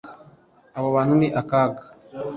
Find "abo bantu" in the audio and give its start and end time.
0.77-1.13